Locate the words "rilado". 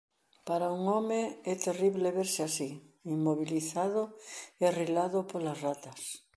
4.79-5.19